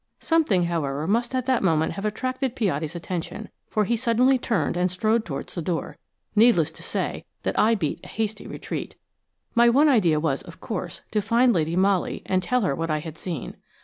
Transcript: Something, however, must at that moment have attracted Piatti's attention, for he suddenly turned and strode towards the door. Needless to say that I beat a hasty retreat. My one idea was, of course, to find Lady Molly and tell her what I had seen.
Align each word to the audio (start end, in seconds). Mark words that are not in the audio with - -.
Something, 0.19 0.63
however, 0.63 1.05
must 1.05 1.35
at 1.35 1.45
that 1.45 1.61
moment 1.61 1.91
have 1.91 2.05
attracted 2.05 2.55
Piatti's 2.55 2.95
attention, 2.95 3.49
for 3.69 3.85
he 3.85 3.95
suddenly 3.95 4.39
turned 4.39 4.75
and 4.75 4.89
strode 4.89 5.25
towards 5.25 5.53
the 5.53 5.61
door. 5.61 5.95
Needless 6.35 6.71
to 6.71 6.81
say 6.81 7.23
that 7.43 7.59
I 7.59 7.75
beat 7.75 7.99
a 8.03 8.07
hasty 8.07 8.47
retreat. 8.47 8.95
My 9.53 9.69
one 9.69 9.87
idea 9.89 10.19
was, 10.19 10.41
of 10.41 10.59
course, 10.59 11.01
to 11.11 11.21
find 11.21 11.53
Lady 11.53 11.75
Molly 11.75 12.23
and 12.25 12.41
tell 12.41 12.61
her 12.61 12.73
what 12.75 12.89
I 12.89 12.97
had 12.97 13.15
seen. 13.19 13.57